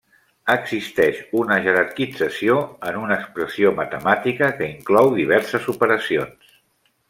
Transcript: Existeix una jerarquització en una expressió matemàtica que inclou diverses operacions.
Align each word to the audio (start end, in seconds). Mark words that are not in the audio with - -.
Existeix 0.51 1.19
una 1.41 1.57
jerarquització 1.67 2.57
en 2.93 2.99
una 3.03 3.19
expressió 3.23 3.75
matemàtica 3.83 4.53
que 4.57 4.73
inclou 4.73 5.15
diverses 5.23 5.73
operacions. 5.79 6.53